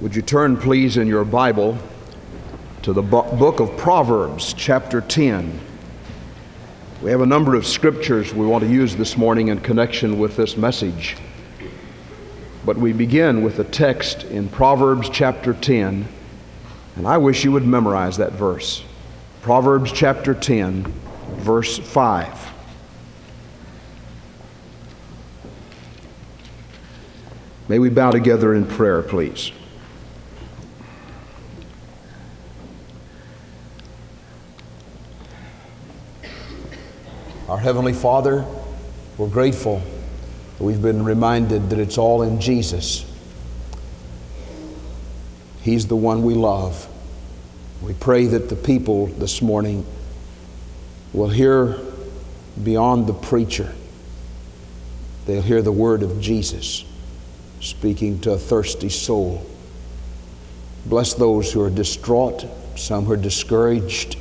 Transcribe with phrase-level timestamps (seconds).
[0.00, 1.76] Would you turn, please, in your Bible
[2.82, 5.58] to the book of Proverbs, chapter 10.
[7.02, 10.36] We have a number of scriptures we want to use this morning in connection with
[10.36, 11.16] this message.
[12.64, 16.06] But we begin with a text in Proverbs chapter 10,
[16.94, 18.84] and I wish you would memorize that verse.
[19.42, 20.84] Proverbs chapter 10,
[21.38, 22.52] verse 5.
[27.66, 29.50] May we bow together in prayer, please.
[37.48, 38.44] Our Heavenly Father,
[39.16, 39.80] we're grateful
[40.58, 43.10] we've been reminded that it's all in Jesus.
[45.62, 46.86] He's the one we love.
[47.80, 49.86] We pray that the people this morning
[51.14, 51.78] will hear
[52.62, 53.74] beyond the preacher,
[55.24, 56.84] they'll hear the word of Jesus
[57.60, 59.46] speaking to a thirsty soul.
[60.84, 62.44] Bless those who are distraught,
[62.76, 64.18] some who are discouraged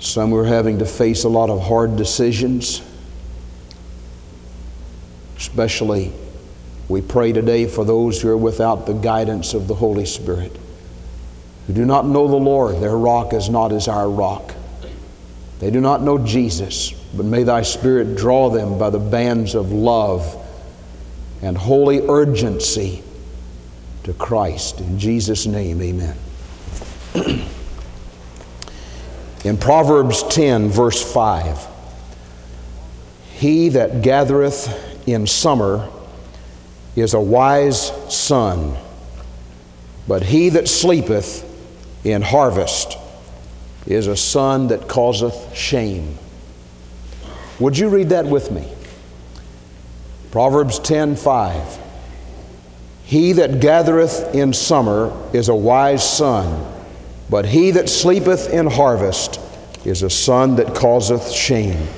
[0.00, 2.82] some are having to face a lot of hard decisions.
[5.36, 6.12] Especially,
[6.88, 10.56] we pray today for those who are without the guidance of the Holy Spirit,
[11.66, 12.80] who do not know the Lord.
[12.80, 14.54] Their rock is not as our rock.
[15.58, 19.72] They do not know Jesus, but may Thy Spirit draw them by the bands of
[19.72, 20.36] love
[21.42, 23.02] and holy urgency
[24.04, 24.80] to Christ.
[24.80, 26.16] In Jesus' name, amen.
[29.44, 31.66] In Proverbs 10, verse 5,
[33.34, 35.88] he that gathereth in summer
[36.96, 38.76] is a wise son,
[40.08, 41.44] but he that sleepeth
[42.04, 42.98] in harvest
[43.86, 46.18] is a son that causeth shame.
[47.60, 48.68] Would you read that with me?
[50.32, 51.78] Proverbs 10 5.
[53.04, 56.77] He that gathereth in summer is a wise son
[57.30, 59.40] but he that sleepeth in harvest
[59.84, 61.88] is a son that causeth shame.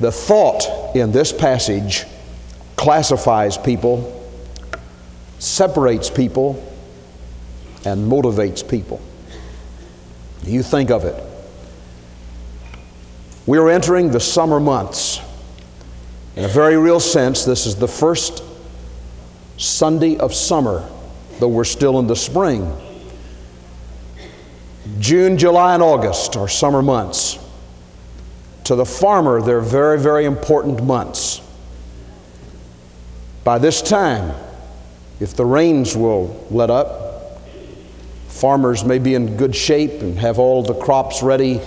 [0.00, 2.04] The thought in this passage
[2.76, 4.28] classifies people,
[5.38, 6.62] separates people,
[7.84, 9.00] and motivates people.
[10.42, 11.22] You think of it.
[13.46, 15.20] We are entering the summer months.
[16.36, 18.42] In a very real sense, this is the first
[19.56, 20.88] Sunday of summer,
[21.38, 22.72] though we're still in the spring.
[24.98, 27.38] June, July, and August are summer months.
[28.64, 31.40] To the farmer, they're very, very important months.
[33.44, 34.34] By this time,
[35.20, 37.40] if the rains will let up,
[38.28, 41.60] farmers may be in good shape and have all the crops ready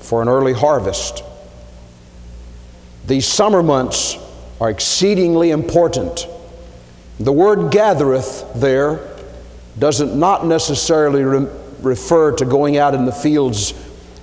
[0.00, 1.22] for an early harvest.
[3.06, 4.18] These summer months
[4.60, 6.26] are exceedingly important
[7.20, 9.00] the word gathereth there
[9.78, 11.48] doesn't not necessarily re-
[11.80, 13.74] refer to going out in the fields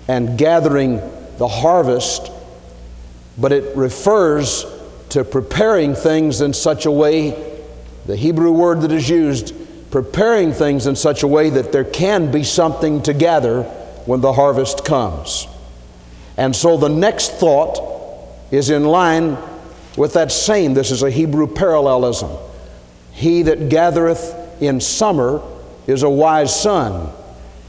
[0.08, 0.98] and gathering
[1.38, 2.32] the harvest,
[3.38, 4.66] but it refers
[5.10, 7.62] to preparing things in such a way,
[8.06, 9.54] the Hebrew word that is used,
[9.92, 13.64] preparing things in such a way that there can be something to gather
[14.06, 15.48] when the harvest comes.
[16.38, 17.80] And so the next thought
[18.52, 19.38] is in line
[19.98, 20.74] with that same.
[20.74, 22.30] This is a Hebrew parallelism.
[23.16, 25.42] He that gathereth in summer
[25.88, 27.10] is a wise son.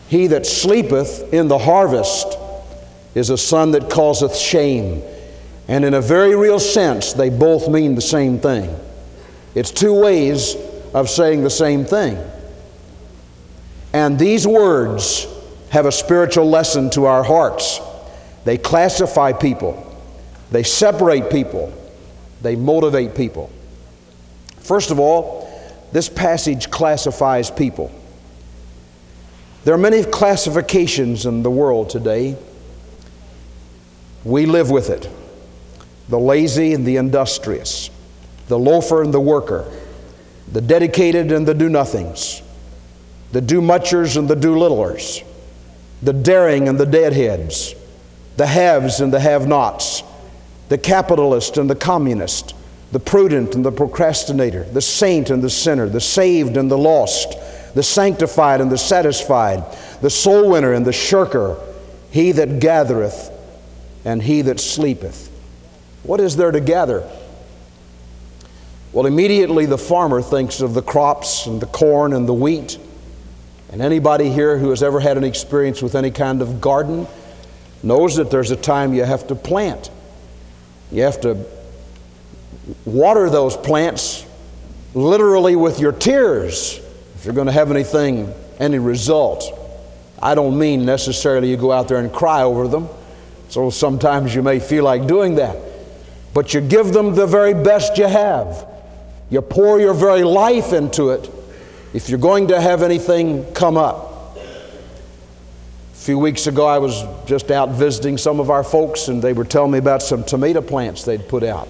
[0.08, 2.36] He that sleepeth in the harvest
[3.14, 5.02] is a son that causeth shame.
[5.68, 8.76] And in a very real sense, they both mean the same thing.
[9.54, 10.56] It's two ways
[10.92, 12.18] of saying the same thing.
[13.92, 15.28] And these words
[15.70, 17.80] have a spiritual lesson to our hearts.
[18.44, 19.96] They classify people,
[20.50, 21.72] they separate people,
[22.42, 23.50] they motivate people.
[24.66, 25.49] First of all,
[25.93, 27.93] this passage classifies people.
[29.62, 32.37] There are many classifications in the world today.
[34.25, 35.09] We live with it
[36.09, 37.91] the lazy and the industrious,
[38.49, 39.70] the loafer and the worker,
[40.50, 42.43] the dedicated and the do nothings,
[43.31, 45.23] the do muchers and the do littlers,
[46.02, 47.76] the daring and the deadheads,
[48.37, 50.02] the haves and the have nots,
[50.70, 52.56] the capitalist and the communist,
[52.96, 57.34] the prudent and the procrastinator, the saint and the sinner, the saved and the lost,
[57.75, 59.62] the sanctified and the satisfied,
[60.00, 61.60] the soul winner and the shirker,
[62.10, 63.31] he that gathereth
[64.06, 65.31] and he that sleepeth.
[66.04, 67.06] What is there to gather?
[68.94, 72.78] Well, immediately the farmer thinks of the crops and the corn and the wheat.
[73.70, 77.06] And anybody here who has ever had an experience with any kind of garden
[77.82, 79.90] knows that there's a time you have to plant.
[80.90, 81.44] You have to
[82.84, 84.26] water those plants
[84.94, 86.80] literally with your tears
[87.16, 89.58] if you're going to have anything, any result.
[90.20, 92.88] I don't mean necessarily you go out there and cry over them,
[93.48, 95.56] so sometimes you may feel like doing that.
[96.34, 98.66] But you give them the very best you have.
[99.30, 101.30] You pour your very life into it
[101.92, 104.36] if you're going to have anything come up.
[104.36, 104.38] A
[105.94, 109.44] few weeks ago, I was just out visiting some of our folks, and they were
[109.44, 111.68] telling me about some tomato plants they'd put out.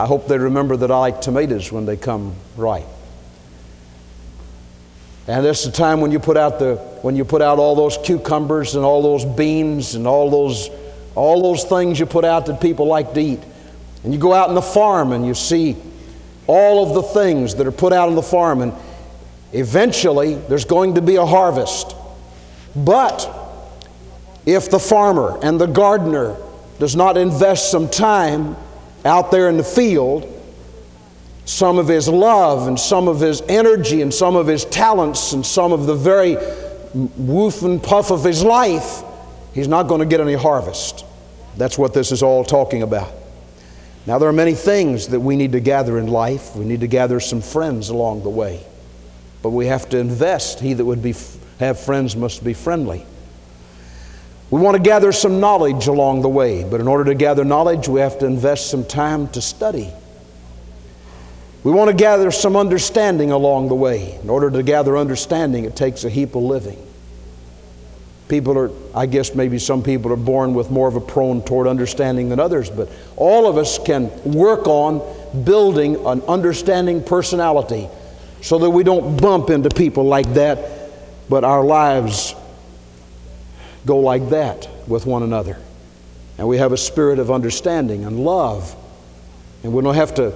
[0.00, 2.86] I hope they remember that I like tomatoes when they come ripe.
[5.28, 7.98] And that's the time when you put out the when you put out all those
[7.98, 10.70] cucumbers and all those beans and all those
[11.14, 13.40] all those things you put out that people like to eat.
[14.02, 15.76] And you go out in the farm and you see
[16.46, 18.72] all of the things that are put out on the farm and
[19.52, 21.94] eventually there's going to be a harvest.
[22.74, 23.28] But
[24.46, 26.38] if the farmer and the gardener
[26.78, 28.56] does not invest some time
[29.04, 30.36] out there in the field,
[31.44, 35.44] some of his love and some of his energy and some of his talents and
[35.44, 36.36] some of the very
[36.94, 39.02] woof and puff of his life,
[39.54, 41.04] he's not going to get any harvest.
[41.56, 43.12] That's what this is all talking about.
[44.06, 46.56] Now, there are many things that we need to gather in life.
[46.56, 48.64] We need to gather some friends along the way.
[49.42, 50.60] But we have to invest.
[50.60, 51.14] He that would be,
[51.58, 53.04] have friends must be friendly.
[54.50, 57.86] We want to gather some knowledge along the way, but in order to gather knowledge,
[57.86, 59.92] we have to invest some time to study.
[61.62, 64.18] We want to gather some understanding along the way.
[64.22, 66.84] In order to gather understanding, it takes a heap of living.
[68.28, 71.66] People are, I guess maybe some people are born with more of a prone toward
[71.66, 75.00] understanding than others, but all of us can work on
[75.44, 77.88] building an understanding personality
[78.40, 80.90] so that we don't bump into people like that,
[81.28, 82.34] but our lives
[83.86, 85.58] go like that with one another.
[86.38, 88.74] And we have a spirit of understanding and love.
[89.62, 90.32] And we don't have to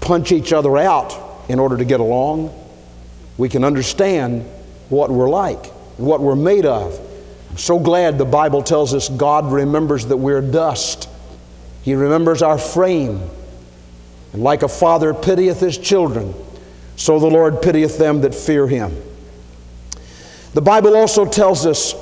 [0.00, 1.14] punch each other out
[1.48, 2.54] in order to get along.
[3.36, 4.44] We can understand
[4.88, 6.98] what we're like what we're made of.
[7.50, 11.08] I'm so glad the Bible tells us God remembers that we're dust.
[11.82, 13.20] He remembers our frame.
[14.32, 16.34] And like a father pitieth his children,
[16.94, 18.96] so the Lord pitieth them that fear him.
[20.54, 21.94] The Bible also tells us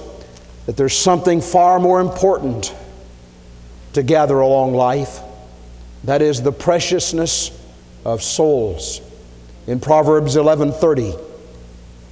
[0.69, 2.75] that there's something far more important
[3.95, 5.21] to gather along life.
[6.05, 7.51] That is the preciousness
[8.05, 9.01] of souls.
[9.67, 11.17] In Proverbs 11:30,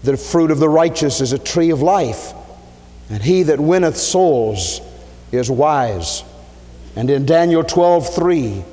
[0.02, 2.32] the fruit of the righteous is a tree of life,
[3.10, 4.80] and he that winneth souls
[5.32, 6.24] is wise.
[6.96, 8.64] And in Daniel 12:3,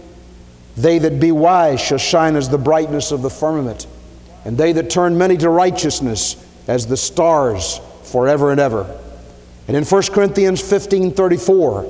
[0.77, 3.85] they that be wise shall shine as the brightness of the firmament,
[4.45, 6.37] and they that turn many to righteousness
[6.69, 8.89] as the stars forever and ever.
[9.67, 11.85] And in 1 Corinthians 15:34,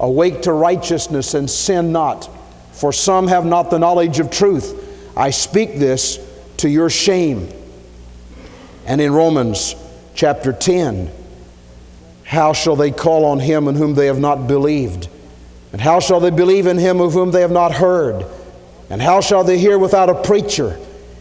[0.00, 2.28] awake to righteousness and sin not,
[2.72, 4.74] for some have not the knowledge of truth.
[5.16, 6.18] I speak this
[6.58, 7.48] to your shame.
[8.86, 9.76] And in Romans
[10.14, 11.10] chapter 10,
[12.24, 15.08] how shall they call on him in whom they have not believed?
[15.72, 18.26] And how shall they believe in him of whom they have not heard?
[18.90, 20.78] And how shall they hear without a preacher?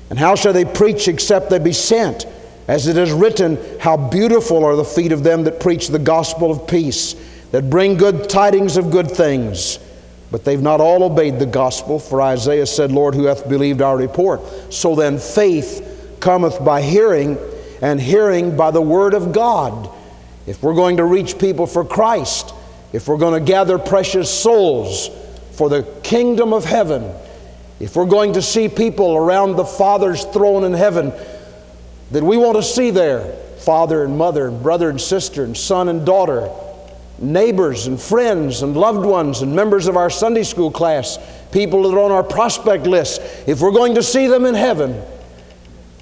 [0.09, 2.25] And how shall they preach except they be sent?
[2.67, 6.51] As it is written, How beautiful are the feet of them that preach the gospel
[6.51, 7.15] of peace,
[7.51, 9.79] that bring good tidings of good things.
[10.31, 13.97] But they've not all obeyed the gospel, for Isaiah said, Lord, who hath believed our
[13.97, 14.41] report?
[14.73, 17.37] So then faith cometh by hearing,
[17.81, 19.89] and hearing by the word of God.
[20.47, 22.53] If we're going to reach people for Christ,
[22.93, 25.09] if we're going to gather precious souls
[25.51, 27.13] for the kingdom of heaven,
[27.79, 31.11] if we're going to see people around the Father's throne in heaven
[32.11, 35.89] that we want to see there, father and mother, and brother and sister, and son
[35.89, 36.49] and daughter,
[37.19, 41.17] neighbors and friends and loved ones and members of our Sunday school class,
[41.51, 45.01] people that are on our prospect list, if we're going to see them in heaven,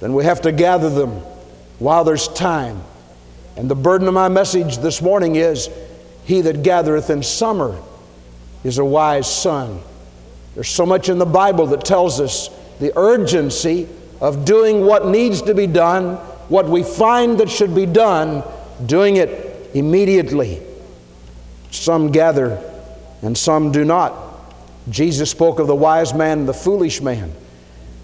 [0.00, 1.10] then we have to gather them
[1.78, 2.82] while there's time.
[3.56, 5.68] And the burden of my message this morning is
[6.24, 7.80] He that gathereth in summer
[8.64, 9.80] is a wise son.
[10.54, 12.48] There's so much in the Bible that tells us
[12.80, 13.88] the urgency
[14.20, 16.16] of doing what needs to be done,
[16.48, 18.42] what we find that should be done,
[18.86, 20.60] doing it immediately.
[21.70, 22.62] Some gather
[23.22, 24.14] and some do not.
[24.88, 27.32] Jesus spoke of the wise man and the foolish man.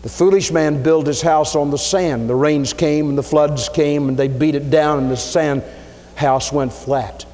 [0.02, 2.30] The foolish man built his house on the sand.
[2.30, 5.64] The rains came and the floods came and they beat it down and the sand
[6.14, 7.26] house went flat.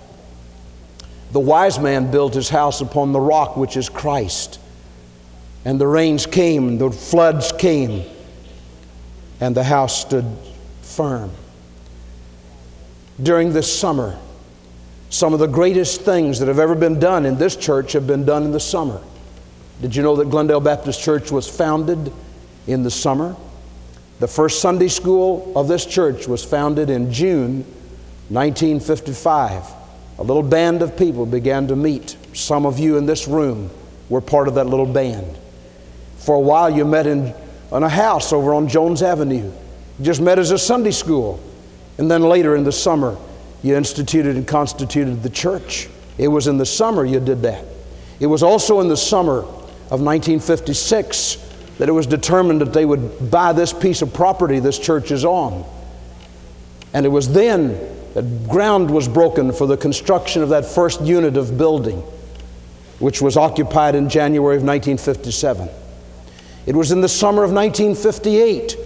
[1.33, 4.59] The wise man built his house upon the rock, which is Christ.
[5.65, 8.05] And the rains came the floods came
[9.43, 10.25] and the house stood
[10.83, 11.29] firm.
[13.21, 14.17] During this summer,
[15.11, 18.25] some of the greatest things that have ever been done in this church have been
[18.25, 19.03] done in the summer.
[19.81, 22.13] Did you know that Glendale Baptist Church was founded
[22.69, 23.35] in the summer?
[24.21, 27.65] The first Sunday school of this church was founded in June
[28.29, 29.65] 1955.
[30.19, 32.17] A little band of people began to meet.
[32.33, 33.71] Some of you in this room
[34.09, 35.37] were part of that little band.
[36.19, 37.35] For a while, you met in,
[37.77, 39.51] in a house over on Jones Avenue.
[39.99, 41.41] You just met as a Sunday school.
[41.99, 43.17] And then later in the summer,
[43.63, 45.89] you instituted and constituted the church.
[46.19, 47.65] It was in the summer you did that.
[48.21, 51.37] It was also in the summer of 1956
[51.79, 55.25] that it was determined that they would buy this piece of property this church is
[55.25, 55.65] on.
[56.93, 57.79] And it was then
[58.15, 61.99] that ground was broken for the construction of that first unit of building,
[62.99, 65.69] which was occupied in January of 1957.
[66.67, 68.77] It was in the summer of 1958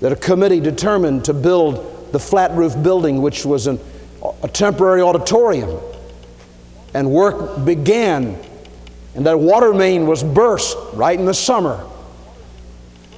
[0.00, 3.78] that a committee determined to build the flat roof building, which was an,
[4.42, 5.78] a temporary auditorium.
[6.94, 8.38] And work began,
[9.14, 11.76] and that water main was burst right in the summer.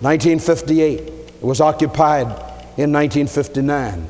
[0.00, 0.99] 1958.
[0.99, 2.26] It was occupied
[2.76, 4.09] in 1959.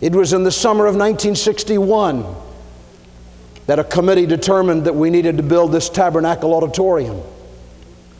[0.00, 2.24] It was in the summer of 1961
[3.66, 7.22] that a committee determined that we needed to build this tabernacle auditorium.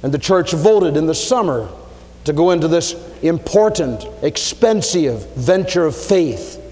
[0.03, 1.69] And the church voted in the summer
[2.25, 6.63] to go into this important, expensive venture of faith.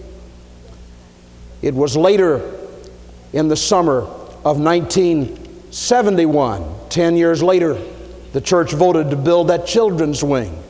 [1.62, 2.52] It was later
[3.32, 4.02] in the summer
[4.44, 7.80] of 1971, 10 years later,
[8.32, 10.62] the church voted to build that children's wing.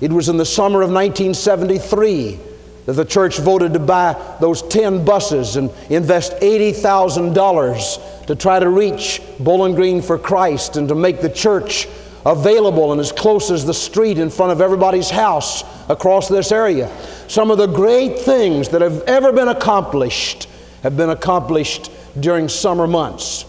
[0.00, 2.38] It was in the summer of 1973
[2.86, 8.68] that the church voted to buy those 10 buses and invest $80,000 to try to
[8.68, 11.88] reach Bowling Green for Christ and to make the church
[12.24, 16.90] available and as close as the street in front of everybody's house across this area.
[17.28, 20.48] Some of the great things that have ever been accomplished
[20.82, 23.44] have been accomplished during summer months.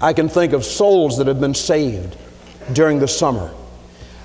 [0.00, 2.16] I can think of souls that have been saved
[2.72, 3.52] during the summer.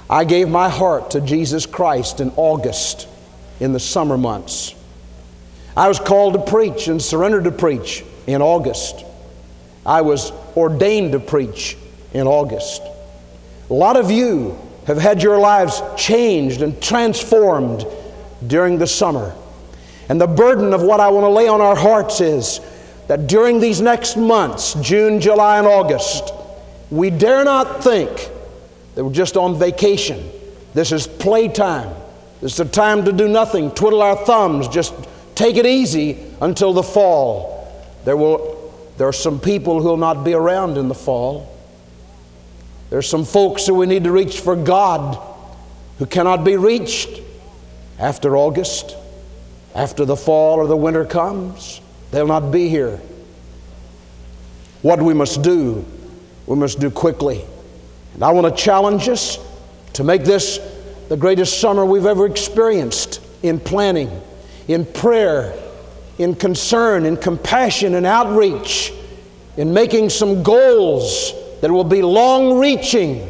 [0.10, 3.08] I gave my heart to Jesus Christ in August
[3.60, 4.76] in the summer months.
[5.76, 9.04] I was called to preach and surrendered to preach in August.
[9.86, 11.78] I was ordained to preach
[12.14, 12.82] in August.
[13.70, 17.86] A lot of you have had your lives changed and transformed
[18.46, 19.36] during the summer.
[20.10, 22.62] And the burden of what I want to lay on our hearts is
[23.08, 26.34] that during these next months, June, July, and August,
[26.90, 28.10] we dare not think
[28.96, 30.30] that we're just on vacation.
[30.74, 31.94] This is playtime.
[32.42, 34.94] It's a time to do nothing, twiddle our thumbs, just
[35.36, 37.58] take it easy until the fall.
[38.06, 41.54] There, will, there are some people who will not be around in the fall.
[42.90, 45.18] There's some folks who we need to reach for God
[46.00, 47.22] who cannot be reached
[48.00, 48.96] after August,
[49.74, 51.82] after the fall or the winter comes.
[52.12, 53.02] They'll not be here.
[54.84, 55.86] What we must do,
[56.46, 57.44] we must do quickly.
[58.14, 59.38] And I want to challenge us
[59.94, 60.60] to make this
[61.10, 64.10] the greatest summer we've ever experienced in planning,
[64.68, 65.54] in prayer,
[66.18, 68.92] in concern, in compassion, in outreach,
[69.56, 73.28] in making some goals that will be long reaching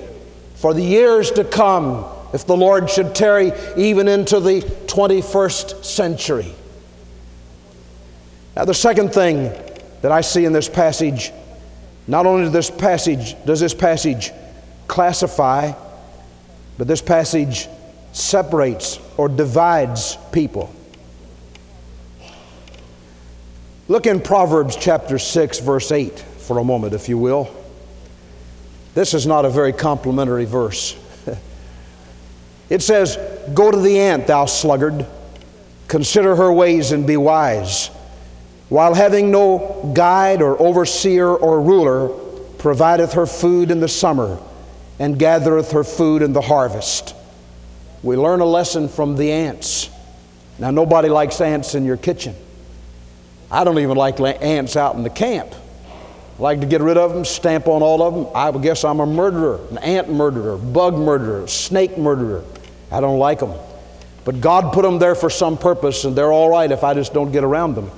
[0.55, 6.53] for the years to come if the Lord should tarry even into the 21st century.
[8.55, 9.53] Now, the second thing
[10.01, 11.31] that I see in this passage,
[12.07, 14.31] not only does this passage, does this passage
[14.88, 15.74] classify
[16.77, 17.67] but this passage
[18.12, 20.74] separates or divides people.
[23.88, 27.53] Look in Proverbs chapter 6, verse 8 for a moment, if you will.
[28.93, 30.98] This is not a very complimentary verse.
[32.69, 33.17] it says,
[33.53, 35.05] Go to the ant, thou sluggard,
[35.88, 37.88] consider her ways and be wise.
[38.69, 42.10] While having no guide or overseer or ruler,
[42.57, 44.38] provideth her food in the summer
[45.00, 47.16] and gathereth her food in the harvest.
[48.04, 49.89] We learn a lesson from the ants.
[50.60, 52.36] Now, nobody likes ants in your kitchen.
[53.50, 55.54] I don't even like ants out in the camp.
[56.38, 58.27] I like to get rid of them, stamp on all of them.
[58.36, 62.44] I guess I'm a murderer, an ant murderer, bug murderer, snake murderer.
[62.92, 63.54] I don't like them.
[64.25, 67.13] But God put them there for some purpose, and they're all right if I just
[67.13, 67.89] don't get around them.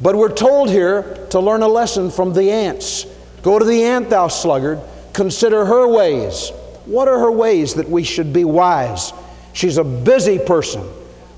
[0.00, 3.06] But we're told here to learn a lesson from the ants.
[3.42, 4.80] Go to the ant, thou sluggard,
[5.12, 6.50] Consider her ways.
[6.86, 9.12] What are her ways that we should be wise?
[9.52, 10.88] She's a busy person.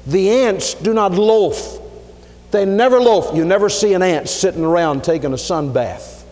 [0.07, 1.81] The ants do not loaf.
[2.50, 3.35] They never loaf.
[3.35, 6.25] You never see an ant sitting around taking a sun bath.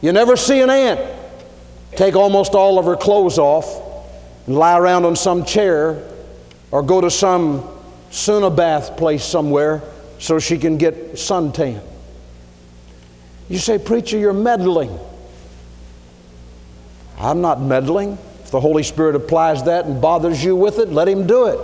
[0.00, 1.00] You never see an ant
[1.94, 3.66] take almost all of her clothes off
[4.46, 6.02] and lie around on some chair
[6.70, 7.62] or go to some
[8.10, 9.82] sauna bath place somewhere
[10.18, 11.80] so she can get suntan.
[13.52, 14.98] You say, Preacher, you're meddling.
[17.18, 18.16] I'm not meddling.
[18.42, 21.60] If the Holy Spirit applies that and bothers you with it, let Him do it.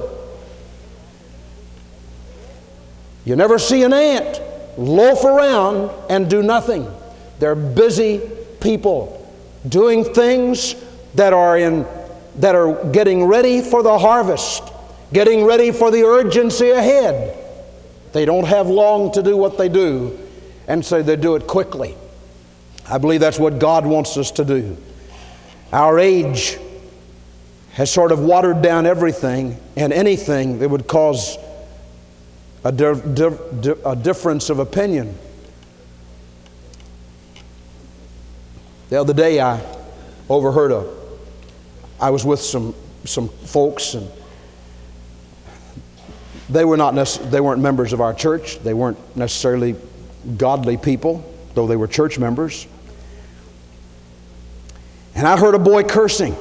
[3.25, 4.38] You never see an ant
[4.76, 6.87] loaf around and do nothing.
[7.38, 8.21] They're busy
[8.61, 9.26] people
[9.66, 10.75] doing things
[11.14, 11.87] that are in
[12.37, 14.62] that are getting ready for the harvest,
[15.14, 17.35] getting ready for the urgency ahead.
[18.12, 20.27] They don't have long to do what they do,
[20.68, 21.96] and so they do it quickly.
[22.88, 24.76] I believe that's what God wants us to do.
[25.72, 26.58] Our age
[27.72, 31.37] has sort of watered down everything and anything that would cause
[32.64, 35.16] a, di- di- a difference of opinion.
[38.90, 39.60] The other day, I
[40.28, 40.90] overheard a.
[42.00, 44.08] I was with some some folks, and
[46.48, 46.94] they were not
[47.30, 48.58] they weren't members of our church.
[48.60, 49.76] They weren't necessarily
[50.37, 52.66] godly people, though they were church members.
[55.14, 56.37] And I heard a boy cursing.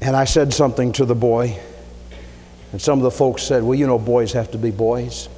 [0.00, 1.58] And I said something to the boy,
[2.70, 5.28] and some of the folks said, Well, you know, boys have to be boys.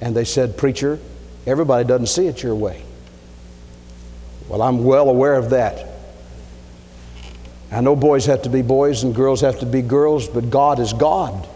[0.00, 0.98] And they said, Preacher,
[1.46, 2.84] everybody doesn't see it your way.
[4.48, 5.88] Well, I'm well aware of that.
[7.72, 10.78] I know boys have to be boys and girls have to be girls, but God
[10.78, 11.48] is God.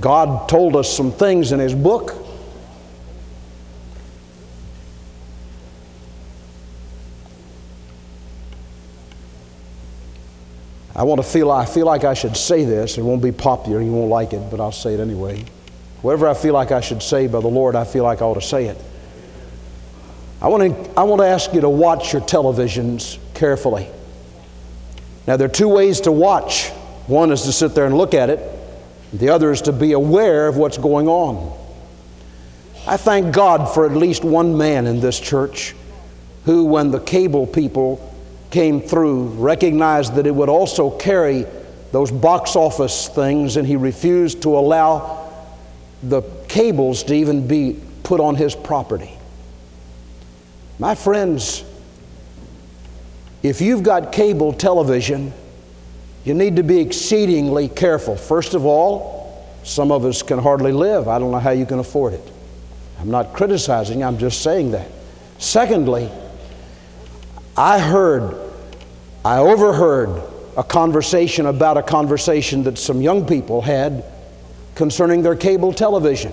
[0.00, 2.14] God told us some things in His book.
[10.96, 12.96] I want to feel, I feel like I should say this.
[12.96, 15.44] It won't be popular, you won't like it, but I'll say it anyway.
[16.00, 18.34] Whatever I feel like I should say by the Lord, I feel like I ought
[18.34, 18.82] to say it.
[20.40, 23.88] I want to, I want to ask you to watch your televisions carefully.
[25.26, 26.70] Now, there are two ways to watch
[27.06, 28.55] one is to sit there and look at it,
[29.12, 31.56] the other is to be aware of what's going on.
[32.86, 35.74] I thank God for at least one man in this church
[36.44, 38.12] who, when the cable people
[38.50, 41.46] came through, recognized that it would also carry
[41.92, 45.32] those box office things, and he refused to allow
[46.02, 49.10] the cables to even be put on his property.
[50.78, 51.64] My friends,
[53.42, 55.32] if you've got cable television,
[56.26, 58.16] you need to be exceedingly careful.
[58.16, 61.06] First of all, some of us can hardly live.
[61.06, 62.32] I don't know how you can afford it.
[62.98, 64.88] I'm not criticizing, I'm just saying that.
[65.38, 66.10] Secondly,
[67.56, 68.36] I heard,
[69.24, 70.20] I overheard
[70.56, 74.04] a conversation about a conversation that some young people had
[74.74, 76.32] concerning their cable television.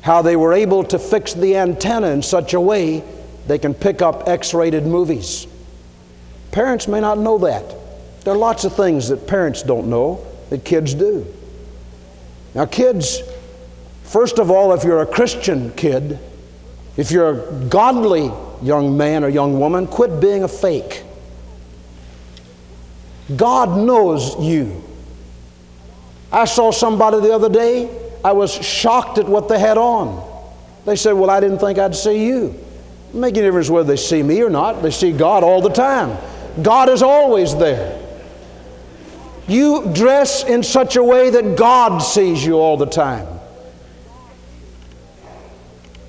[0.00, 3.04] How they were able to fix the antenna in such a way
[3.46, 5.46] they can pick up X rated movies.
[6.50, 7.85] Parents may not know that.
[8.26, 11.32] There are lots of things that parents don't know that kids do.
[12.56, 13.20] Now, kids,
[14.02, 16.18] first of all, if you're a Christian kid,
[16.96, 21.04] if you're a godly young man or young woman, quit being a fake.
[23.36, 24.82] God knows you.
[26.32, 27.88] I saw somebody the other day,
[28.24, 30.28] I was shocked at what they had on.
[30.84, 32.60] They said, Well, I didn't think I'd see you.
[33.14, 36.18] Make any difference whether they see me or not, they see God all the time.
[36.60, 38.02] God is always there.
[39.48, 43.26] You dress in such a way that God sees you all the time.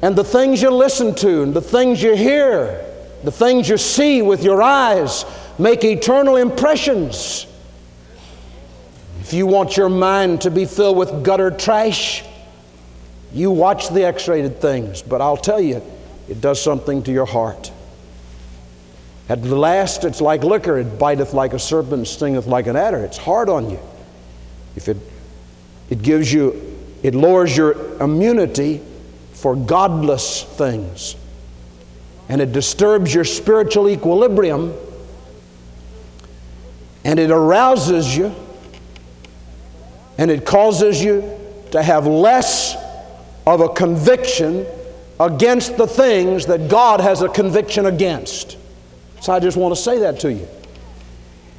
[0.01, 2.83] And the things you listen to, and the things you hear,
[3.23, 5.25] the things you see with your eyes
[5.57, 7.47] make eternal impressions.
[9.21, 12.23] If you want your mind to be filled with gutter trash,
[13.33, 15.01] you watch the X rated things.
[15.01, 15.81] But I'll tell you,
[16.29, 17.71] it does something to your heart.
[19.29, 20.77] At the last, it's like liquor.
[20.77, 22.99] It biteth like a serpent, stingeth like an adder.
[22.99, 23.79] It's hard on you.
[24.75, 24.97] If it,
[25.89, 28.81] it gives you, it lowers your immunity
[29.33, 31.15] for godless things.
[32.29, 34.73] And it disturbs your spiritual equilibrium.
[37.03, 38.33] And it arouses you.
[40.17, 41.37] And it causes you
[41.71, 42.75] to have less
[43.45, 44.65] of a conviction
[45.19, 48.57] against the things that God has a conviction against.
[49.21, 50.47] So I just want to say that to you.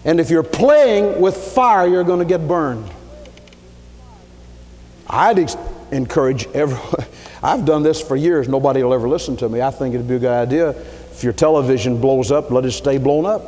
[0.04, 2.88] And if you're playing with fire, you're going to get burned.
[5.08, 5.56] I'd ex-
[5.90, 7.06] encourage everyone.
[7.42, 8.48] I've done this for years.
[8.48, 9.60] Nobody will ever listen to me.
[9.60, 10.70] I think it'd be a good idea.
[10.70, 13.42] If your television blows up, let it stay blown up.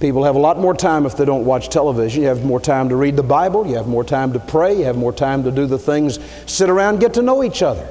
[0.00, 2.22] People have a lot more time if they don't watch television.
[2.22, 3.66] You have more time to read the Bible.
[3.66, 4.76] You have more time to pray.
[4.76, 7.88] You have more time to do the things, sit around, get to know each other.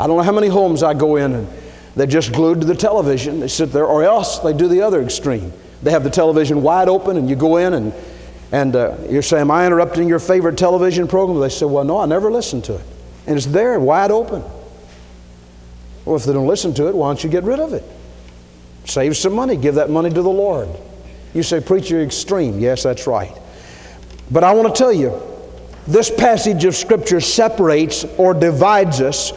[0.00, 1.48] I don't know how many homes I go in and
[1.98, 3.40] they're just glued to the television.
[3.40, 5.52] They sit there, or else they do the other extreme.
[5.82, 7.92] They have the television wide open, and you go in and,
[8.52, 11.40] and uh, you say, Am I interrupting your favorite television program?
[11.40, 12.84] They say, Well, no, I never listen to it.
[13.26, 14.44] And it's there, wide open.
[16.04, 17.84] Well, if they don't listen to it, why don't you get rid of it?
[18.84, 20.68] Save some money, give that money to the Lord.
[21.34, 22.58] You say, Preacher, extreme.
[22.58, 23.36] Yes, that's right.
[24.30, 25.20] But I want to tell you,
[25.86, 29.32] this passage of Scripture separates or divides us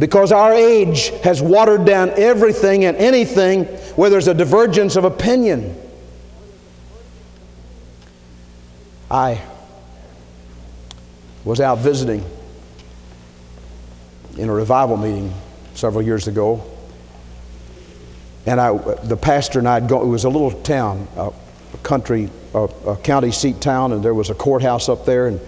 [0.00, 3.64] because our age has watered down everything and anything
[3.96, 5.76] where there's a divergence of opinion.
[9.10, 9.42] I
[11.44, 12.24] was out visiting
[14.38, 15.34] in a revival meeting
[15.74, 16.64] several years ago.
[18.46, 21.30] And I, the pastor and I had gone, it was a little town, a
[21.82, 25.38] country, a, a county seat town, and there was a courthouse up there, and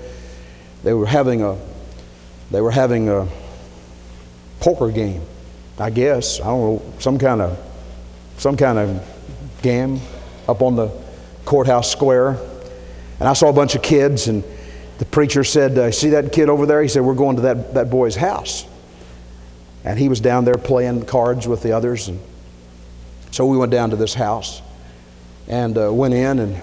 [0.84, 1.56] they were having a,
[2.50, 3.26] they were having a
[4.62, 5.20] poker game,
[5.78, 6.40] I guess.
[6.40, 7.58] I don't know, some kind of,
[8.38, 10.00] some kind of game
[10.48, 10.88] up on the
[11.44, 12.38] courthouse square.
[13.18, 14.44] And I saw a bunch of kids, and
[14.98, 16.80] the preacher said, uh, See that kid over there?
[16.80, 18.64] He said, We're going to that, that boy's house.
[19.84, 22.06] And he was down there playing cards with the others.
[22.06, 22.20] And
[23.32, 24.62] so we went down to this house
[25.48, 26.38] and uh, went in.
[26.38, 26.62] And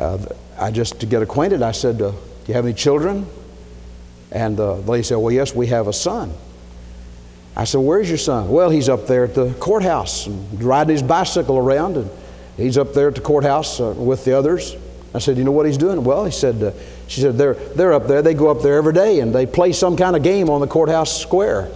[0.00, 0.18] uh,
[0.58, 3.24] I just, to get acquainted, I said, uh, Do you have any children?
[4.32, 6.34] And uh, the lady said, Well, yes, we have a son.
[7.58, 8.48] I said, Where's your son?
[8.48, 11.96] Well, he's up there at the courthouse riding his bicycle around.
[11.96, 12.08] And
[12.56, 14.76] he's up there at the courthouse uh, with the others.
[15.12, 16.04] I said, You know what he's doing?
[16.04, 16.70] Well, he said, uh,
[17.08, 18.22] She said, they're, they're up there.
[18.22, 20.68] They go up there every day and they play some kind of game on the
[20.68, 21.68] courthouse square.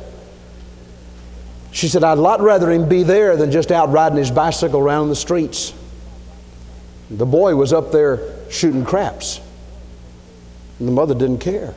[1.72, 4.78] She said, I'd a lot rather him be there than just out riding his bicycle
[4.78, 5.74] around the streets.
[7.10, 9.40] The boy was up there shooting craps.
[10.78, 11.74] And the mother didn't care.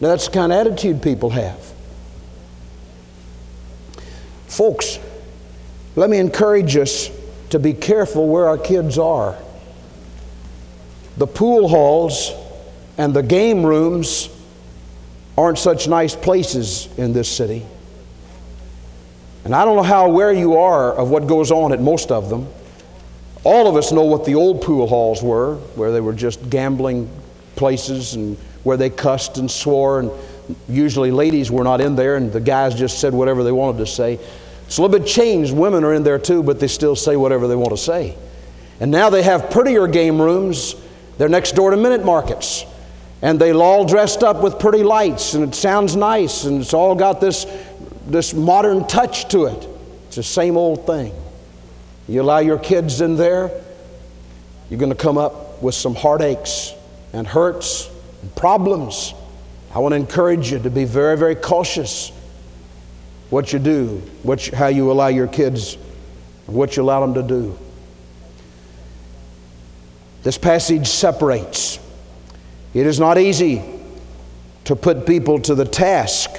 [0.00, 1.75] Now, that's the kind of attitude people have.
[4.56, 4.98] Folks,
[5.96, 7.10] let me encourage us
[7.50, 9.36] to be careful where our kids are.
[11.18, 12.32] The pool halls
[12.96, 14.30] and the game rooms
[15.36, 17.66] aren't such nice places in this city.
[19.44, 22.30] And I don't know how aware you are of what goes on at most of
[22.30, 22.48] them.
[23.44, 27.10] All of us know what the old pool halls were, where they were just gambling
[27.56, 30.10] places and where they cussed and swore, and
[30.66, 33.86] usually ladies were not in there, and the guys just said whatever they wanted to
[33.86, 34.18] say.
[34.66, 35.54] It's a little bit changed.
[35.54, 38.16] Women are in there too, but they still say whatever they want to say.
[38.80, 40.74] And now they have prettier game rooms.
[41.18, 42.64] They're next door to minute markets.
[43.22, 46.94] And they all dressed up with pretty lights, and it sounds nice, and it's all
[46.94, 47.46] got this,
[48.06, 49.66] this modern touch to it.
[50.06, 51.14] It's the same old thing.
[52.08, 53.50] You allow your kids in there,
[54.68, 56.74] you're going to come up with some heartaches
[57.12, 59.14] and hurts and problems.
[59.74, 62.12] I want to encourage you to be very, very cautious
[63.30, 65.76] what you do, what you, how you allow your kids,
[66.46, 67.58] what you allow them to do.
[70.22, 71.78] This passage separates.
[72.74, 73.62] It is not easy
[74.64, 76.30] to put people to the task.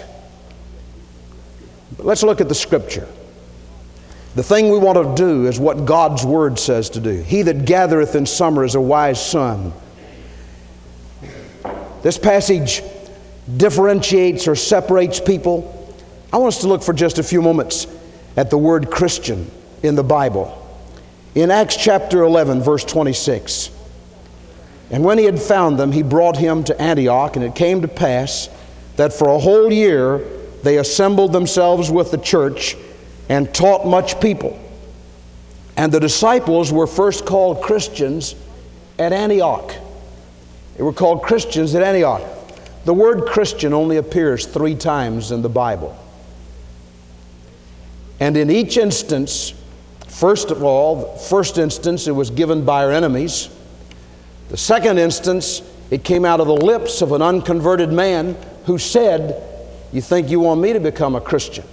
[1.95, 3.07] But let's look at the scripture.
[4.35, 7.21] The thing we want to do is what God's word says to do.
[7.21, 9.73] He that gathereth in summer is a wise son.
[12.03, 12.83] This passage
[13.55, 15.76] differentiates or separates people
[16.31, 17.87] I want us to look for just a few moments
[18.35, 19.49] at the word Christian
[19.81, 20.63] in the Bible.
[21.35, 23.71] In Acts chapter 11, verse 26,
[24.89, 27.87] and when he had found them, he brought him to Antioch, and it came to
[27.87, 28.49] pass
[28.95, 30.19] that for a whole year
[30.63, 32.75] they assembled themselves with the church
[33.29, 34.59] and taught much people.
[35.75, 38.35] And the disciples were first called Christians
[38.97, 39.73] at Antioch.
[40.75, 42.21] They were called Christians at Antioch.
[42.85, 45.97] The word Christian only appears three times in the Bible.
[48.19, 49.53] And in each instance,
[50.07, 53.49] first of all, first instance, it was given by our enemies.
[54.49, 59.43] The second instance, it came out of the lips of an unconverted man who said,
[59.91, 61.65] You think you want me to become a Christian?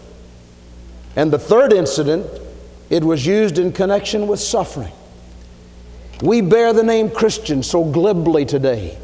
[1.17, 2.27] And the third incident,
[2.91, 4.93] it was used in connection with suffering.
[6.23, 8.99] We bear the name Christian so glibly today.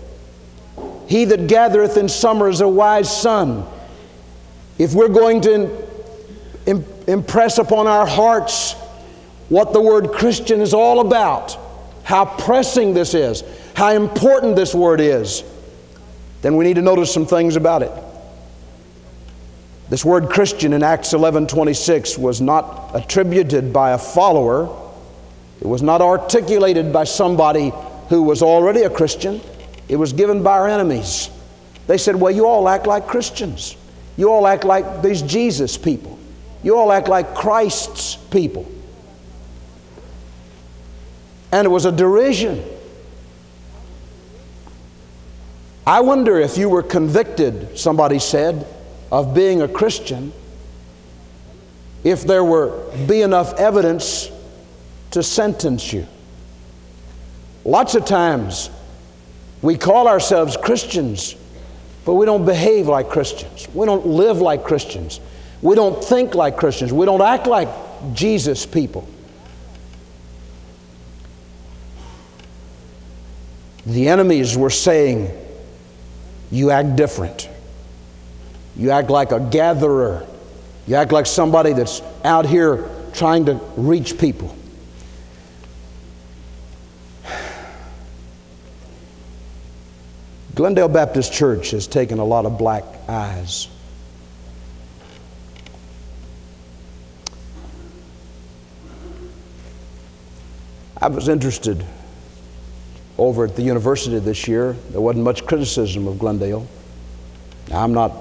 [1.09, 3.67] He that gathereth in summer is a wise son.
[4.79, 5.90] If we're going to
[6.67, 8.75] impress upon our hearts
[9.49, 11.59] what the word Christian is all about,
[12.05, 13.43] how pressing this is,
[13.75, 15.43] how important this word is,
[16.43, 17.93] then we need to notice some things about it.
[19.89, 24.69] This word Christian in Acts 11 26 was not attributed by a follower,
[25.61, 27.73] it was not articulated by somebody
[28.09, 29.41] who was already a Christian,
[29.89, 31.29] it was given by our enemies.
[31.89, 33.77] They said, Well, you all act like Christians.
[34.17, 36.20] You all act like these Jesus people.
[36.63, 38.71] You all act like Christ's people.
[41.53, 42.63] And it was a derision.
[45.87, 48.67] I wonder if you were convicted, somebody said,
[49.11, 50.33] of being a Christian,
[52.05, 54.31] if there were be enough evidence
[55.11, 56.07] to sentence you.
[57.65, 58.71] Lots of times
[59.63, 61.35] we call ourselves Christians,
[62.05, 63.69] but we don't behave like Christians.
[63.75, 65.21] We don't live like Christians.
[65.63, 66.93] We don't think like Christians.
[66.93, 67.69] We don't act like
[68.15, 69.07] Jesus people.
[73.87, 75.31] The enemies were saying,
[76.51, 77.49] You act different.
[78.77, 80.27] You act like a gatherer.
[80.87, 84.57] You act like somebody that's out here trying to reach people.
[90.55, 93.69] Glendale Baptist Church has taken a lot of black eyes.
[101.01, 101.85] I was interested
[103.17, 104.75] over at the university this year.
[104.91, 106.67] There wasn't much criticism of Glendale.
[107.71, 108.13] Now, I'm not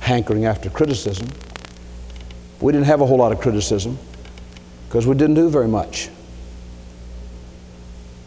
[0.00, 1.28] hankering after criticism.
[2.60, 3.98] We didn't have a whole lot of criticism
[4.88, 6.10] because we didn't do very much.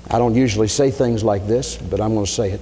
[0.09, 2.61] I don't usually say things like this, but I'm going to say it.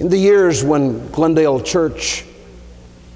[0.00, 2.24] In the years when Glendale Church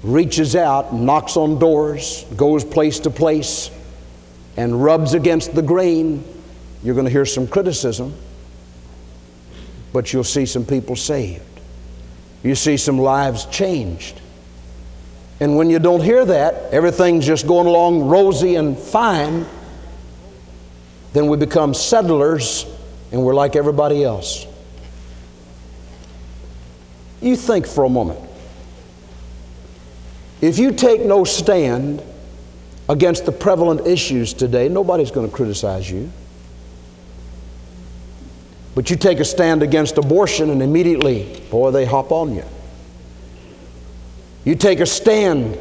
[0.03, 3.69] reaches out, knocks on doors, goes place to place,
[4.57, 6.23] and rubs against the grain,
[6.83, 8.13] you're going to hear some criticism,
[9.93, 11.43] but you'll see some people saved.
[12.43, 14.19] You see some lives changed.
[15.39, 19.45] And when you don't hear that, everything's just going along rosy and fine,
[21.13, 22.65] then we become settlers
[23.11, 24.45] and we're like everybody else.
[27.21, 28.19] You think for a moment.
[30.41, 32.01] If you take no stand
[32.91, 36.11] against the prevalent issues today, nobody's going to criticize you.
[38.75, 42.43] But you take a stand against abortion, and immediately, boy, they hop on you.
[44.43, 45.57] You take a stand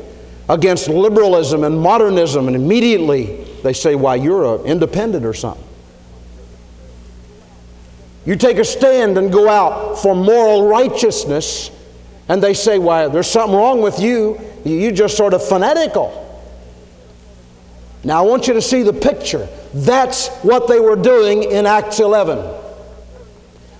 [0.48, 5.64] against liberalism and modernism, and immediately they say, why, you're an independent or something.
[8.26, 11.70] You take a stand and go out for moral righteousness,
[12.28, 14.40] and they say, why, there's something wrong with you.
[14.64, 16.19] You're just sort of fanatical.
[18.02, 19.46] Now, I want you to see the picture.
[19.74, 22.60] That's what they were doing in Acts 11.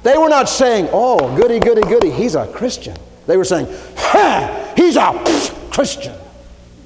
[0.03, 2.97] They were not saying, oh, goody, goody, goody, he's a Christian.
[3.27, 5.13] They were saying, ha, he's a
[5.71, 6.17] Christian.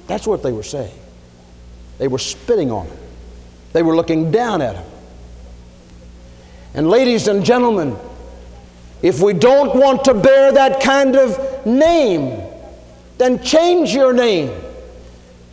[0.07, 0.97] That's what they were saying.
[1.97, 2.97] They were spitting on him,
[3.73, 4.85] they were looking down at him.
[6.73, 7.95] And, ladies and gentlemen,
[9.01, 12.41] if we don't want to bear that kind of name,
[13.17, 14.51] then change your name.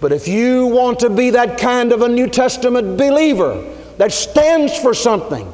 [0.03, 4.77] But if you want to be that kind of a New Testament believer that stands
[4.77, 5.51] for something,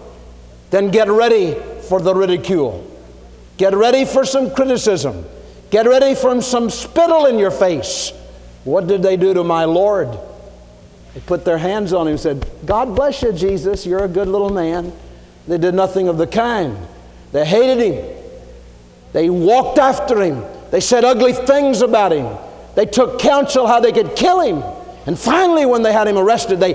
[0.71, 2.91] then get ready for the ridicule.
[3.59, 5.27] Get ready for some criticism.
[5.69, 8.11] Get ready for some spittle in your face.
[8.65, 10.19] What did they do to my Lord?
[11.13, 13.85] They put their hands on him and said, God bless you, Jesus.
[13.85, 14.95] You're a good little man.
[15.47, 16.75] They did nothing of the kind.
[17.33, 18.17] They hated him.
[19.13, 20.43] They walked after him.
[20.71, 22.35] They said ugly things about him.
[22.79, 24.63] They took counsel how they could kill him.
[25.05, 26.75] And finally, when they had him arrested, they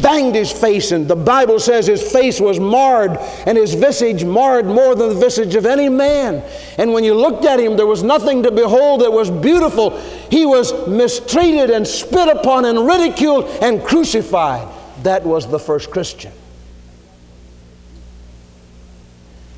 [0.00, 4.64] banged his face, and the Bible says his face was marred, and his visage marred
[4.64, 6.48] more than the visage of any man.
[6.78, 9.98] And when you looked at him, there was nothing to behold that was beautiful.
[10.30, 14.72] He was mistreated and spit upon and ridiculed and crucified.
[15.02, 16.30] That was the first Christian.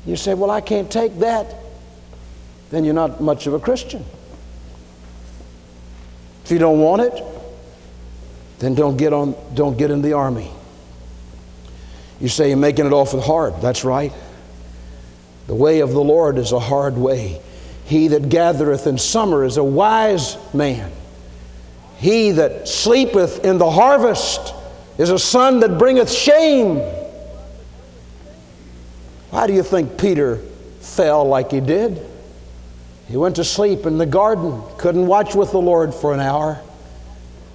[0.07, 1.53] You say, Well, I can't take that.
[2.71, 4.03] Then you're not much of a Christian.
[6.47, 7.23] If you don't want it,
[8.59, 10.49] then don't get, on, don't get in the army.
[12.21, 13.61] You say you're making it awful hard.
[13.61, 14.13] That's right.
[15.47, 17.41] The way of the Lord is a hard way.
[17.83, 20.89] He that gathereth in summer is a wise man.
[21.97, 24.53] He that sleepeth in the harvest
[24.97, 26.77] is a son that bringeth shame.
[29.31, 30.37] Why do you think Peter
[30.79, 32.05] fell like he did?
[33.07, 36.61] He went to sleep in the garden, couldn't watch with the Lord for an hour.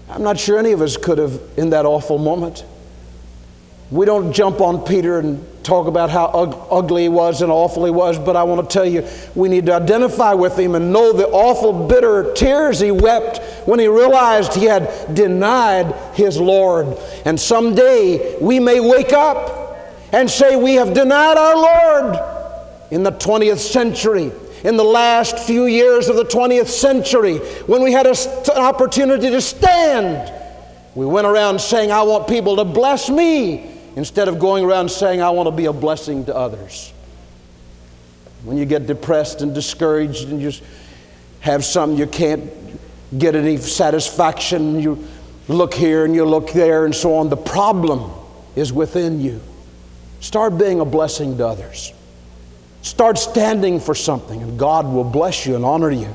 [0.08, 2.64] I'm not sure any of us could have in that awful moment.
[3.90, 6.26] We don't jump on Peter and talk about how
[6.70, 9.66] ugly he was and awful he was, but I want to tell you, we need
[9.66, 13.38] to identify with him and know the awful, bitter tears he wept
[13.68, 16.96] when he realized he had denied his Lord.
[17.26, 22.18] And someday we may wake up and say, We have denied our Lord
[22.90, 24.32] in the 20th century
[24.64, 28.16] in the last few years of the 20th century when we had an
[28.56, 30.32] opportunity to stand.
[30.94, 35.20] We went around saying, I want people to bless me, instead of going around saying,
[35.22, 36.92] I want to be a blessing to others.
[38.44, 40.52] when you get depressed and discouraged and you
[41.40, 42.50] have something you can't
[43.18, 45.06] get any satisfaction, you
[45.48, 47.28] look here and you look there and so on.
[47.28, 48.10] The problem
[48.56, 49.40] is within you.
[50.20, 51.92] Start being a blessing to others.
[52.82, 56.14] Start standing for something, and God will bless you and honor you.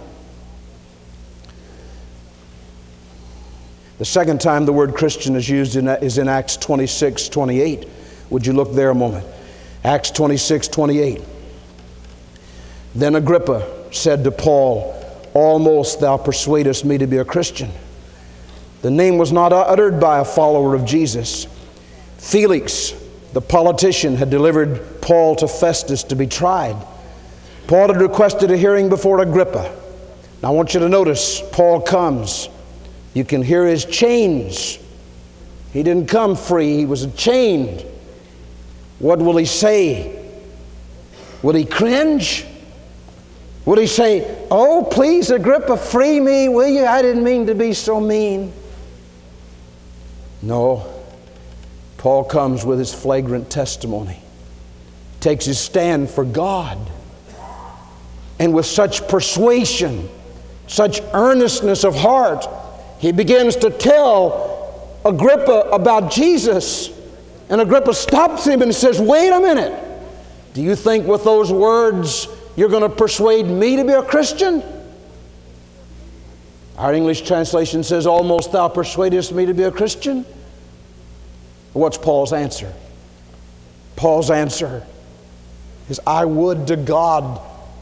[3.97, 7.87] The second time the word Christian is used in, is in Acts 26 28.
[8.29, 9.25] Would you look there a moment?
[9.83, 11.21] Acts 26 28.
[12.93, 14.93] Then Agrippa said to Paul,
[15.33, 17.71] Almost thou persuadest me to be a Christian.
[18.81, 21.47] The name was not uttered by a follower of Jesus.
[22.17, 22.93] Felix,
[23.37, 26.75] the politician, had delivered Paul to Festus to be tried.
[27.67, 29.79] Paul had requested a hearing before Agrippa.
[30.41, 32.49] Now I want you to notice Paul comes.
[33.13, 34.79] You can hear his chains.
[35.71, 37.85] He didn't come free, he was chained.
[38.97, 40.19] What will he say?
[41.43, 42.43] Will he cringe?
[43.65, 46.87] Would he say, Oh, please, Agrippa, free me, will you?
[46.87, 48.51] I didn't mean to be so mean.
[50.41, 50.96] No.
[51.97, 54.21] Paul comes with his flagrant testimony,
[55.19, 56.77] takes his stand for God,
[58.39, 60.09] and with such persuasion,
[60.67, 62.47] such earnestness of heart,
[62.99, 66.91] he begins to tell Agrippa about Jesus.
[67.49, 69.83] And Agrippa stops him and says, Wait a minute.
[70.53, 74.63] Do you think with those words you're going to persuade me to be a Christian?
[76.77, 80.25] Our English translation says, Almost thou persuadest me to be a Christian.
[81.77, 82.73] What's Paul's answer?
[83.95, 84.85] Paul's answer
[85.89, 87.39] is, I would to God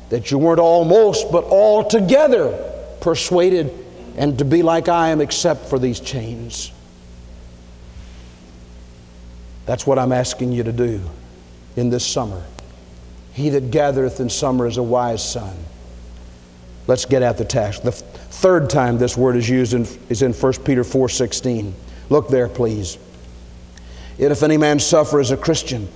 [0.10, 3.72] that you weren't almost, but altogether persuaded
[4.18, 6.72] and to be like I am, except for these chains.
[9.66, 11.02] That's what I'm asking you to do
[11.76, 12.44] in this summer.
[13.34, 15.56] He that gathereth in summer is a wise son.
[16.88, 17.82] Let's get at the task.
[17.82, 21.74] The third time this word is used in, is in 1 Peter 4.16.
[22.10, 22.98] Look there, please.
[24.18, 25.88] Yet if any man suffer as a Christian,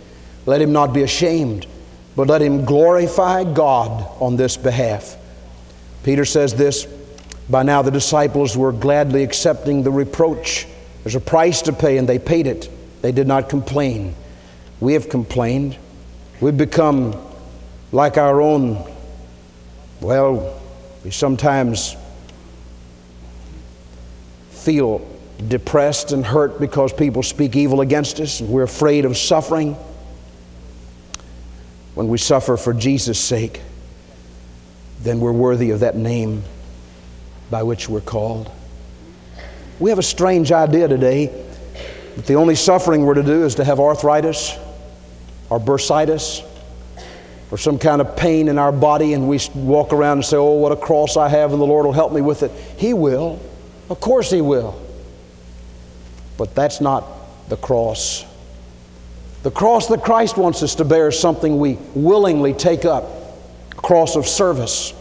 [0.46, 1.68] let him not be ashamed,
[2.16, 5.16] but let him glorify God on this behalf.
[6.04, 6.88] Peter says this
[7.50, 10.68] by now the disciples were gladly accepting the reproach.
[11.04, 12.70] There's a price to pay, and they paid it.
[13.02, 14.16] They did not complain.
[14.80, 15.78] We have complained.
[16.42, 17.16] We've become
[17.92, 18.86] like our own,
[20.00, 20.62] well,
[21.04, 21.96] we sometimes
[24.52, 25.00] feel
[25.48, 29.76] depressed and hurt because people speak evil against us, and we're afraid of suffering.
[31.96, 33.62] When we suffer for Jesus' sake,
[35.02, 36.44] then we're worthy of that name
[37.50, 38.52] by which we're called.
[39.80, 41.28] We have a strange idea today
[42.16, 44.58] that the only suffering we're to do is to have arthritis
[45.50, 46.46] or bursitis
[47.50, 50.54] or some kind of pain in our body, and we walk around and say, Oh,
[50.54, 52.52] what a cross I have, and the Lord will help me with it.
[52.78, 53.40] He will.
[53.90, 54.89] Of course, He will.
[56.40, 57.04] But that's not
[57.50, 58.26] the cross.
[59.44, 63.06] The cross that Christ wants us to bear is something we willingly take up.
[63.76, 64.94] Cross of service,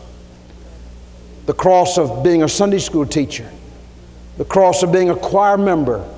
[1.46, 3.48] the cross of being a Sunday school teacher,
[4.36, 6.08] the cross of being a choir member,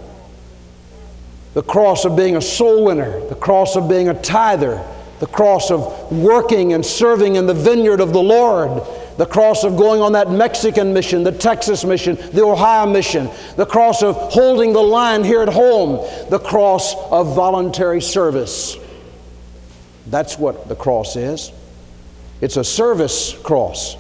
[1.52, 4.82] the cross of being a soul winner, the cross of being a tither,
[5.18, 8.82] the cross of working and serving in the vineyard of the Lord,
[9.20, 13.66] the cross of going on that Mexican mission, the Texas mission, the Ohio mission, the
[13.66, 15.96] cross of holding the line here at home,
[16.30, 18.78] the cross of voluntary service.
[20.06, 21.52] That's what the cross is.
[22.40, 23.98] It's a service cross.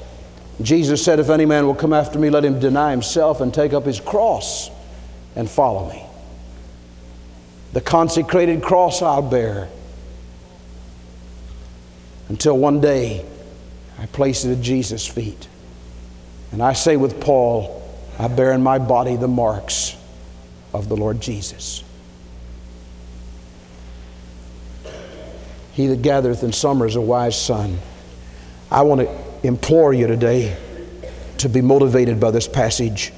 [0.62, 3.74] Jesus said, If any man will come after me, let him deny himself and take
[3.74, 4.70] up his cross
[5.36, 6.02] and follow me.
[7.74, 9.68] The consecrated cross I'll bear
[12.30, 13.26] until one day
[14.00, 15.46] I place it at Jesus' feet.
[16.52, 17.82] And I say with Paul,
[18.18, 19.94] I bear in my body the marks
[20.72, 21.84] of the Lord Jesus.
[25.72, 27.78] He that gathereth in summer is a wise son.
[28.70, 30.56] I want to implore you today
[31.38, 33.12] to be motivated by this passage.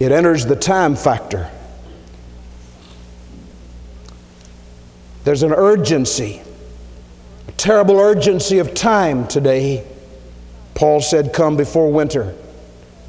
[0.00, 1.50] It enters the time factor.
[5.24, 6.42] There's an urgency
[7.56, 9.86] terrible urgency of time today.
[10.74, 12.34] Paul said, Come before winter.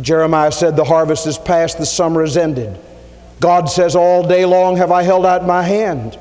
[0.01, 2.79] Jeremiah said, The harvest is past, the summer is ended.
[3.39, 6.17] God says, All day long have I held out my hand.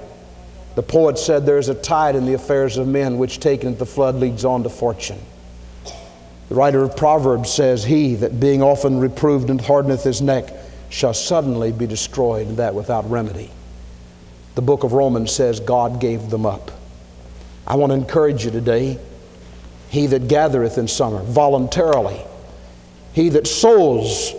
[0.74, 3.78] The poet said, There is a tide in the affairs of men which, taken at
[3.78, 5.20] the flood, leads on to fortune.
[6.48, 10.52] The writer of Proverbs says, He that being often reproved and hardeneth his neck
[10.90, 13.50] shall suddenly be destroyed, and that without remedy.
[14.54, 16.70] The book of Romans says, God gave them up.
[17.66, 18.98] I want to encourage you today.
[19.88, 22.20] He that gathereth in summer voluntarily,
[23.12, 24.34] he that sows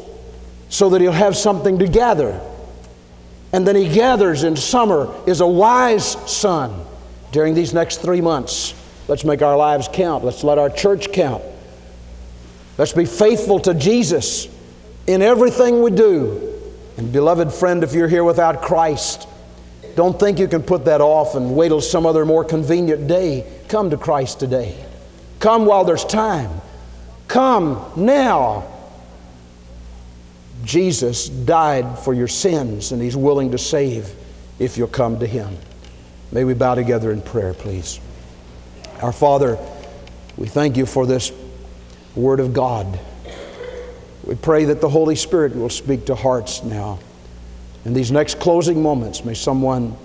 [0.69, 2.41] so that he'll have something to gather.
[3.53, 6.85] And then he gathers in summer is a wise son
[7.31, 8.73] during these next three months.
[9.07, 10.25] Let's make our lives count.
[10.25, 11.43] Let's let our church count.
[12.77, 14.49] Let's be faithful to Jesus
[15.07, 16.51] in everything we do.
[16.97, 19.27] And, beloved friend, if you're here without Christ,
[19.95, 23.45] don't think you can put that off and wait till some other more convenient day.
[23.69, 24.83] Come to Christ today.
[25.39, 26.61] Come while there's time.
[27.27, 28.71] Come now.
[30.63, 34.13] Jesus died for your sins, and He's willing to save
[34.59, 35.57] if you'll come to Him.
[36.31, 37.99] May we bow together in prayer, please.
[39.01, 39.57] Our Father,
[40.37, 41.31] we thank you for this
[42.15, 42.99] Word of God.
[44.23, 46.99] We pray that the Holy Spirit will speak to hearts now.
[47.85, 49.95] In these next closing moments, may someone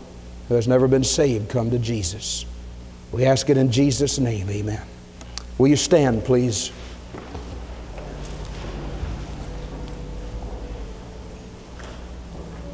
[0.49, 2.45] who has never been saved come to Jesus.
[3.11, 4.83] We ask it in Jesus' name, amen.
[5.57, 6.71] Will you stand, please?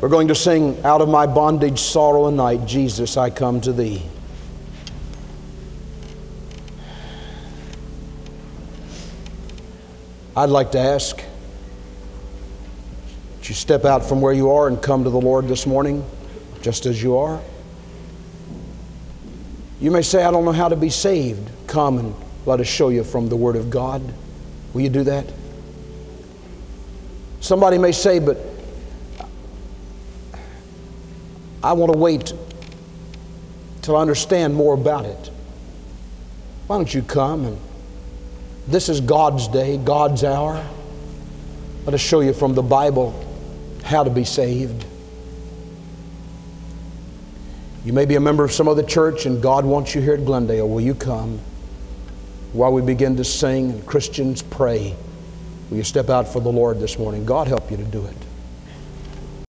[0.00, 3.72] We're going to sing Out of my bondage, sorrow, and night, Jesus, I come to
[3.72, 4.02] thee.
[10.36, 11.22] I'd like to ask
[13.49, 16.05] you step out from where you are and come to the Lord this morning,
[16.62, 17.40] just as you are.
[19.80, 21.51] You may say, I don't know how to be saved.
[21.66, 22.14] Come and
[22.47, 24.03] let us show you from the Word of God.
[24.72, 25.26] Will you do that?
[27.40, 28.38] Somebody may say, but
[31.62, 32.32] I want to wait
[33.82, 35.30] till I understand more about it.
[36.66, 37.59] Why don't you come and
[38.66, 40.64] this is God's day, God's hour.
[41.84, 43.26] Let us show you from the Bible
[43.87, 44.84] how to be saved.
[47.84, 50.24] You may be a member of some other church and God wants you here at
[50.24, 50.68] Glendale.
[50.68, 51.39] Will you come?
[52.53, 54.97] While we begin to sing and Christians pray,
[55.70, 57.24] will you step out for the Lord this morning?
[57.24, 58.26] God help you to do it.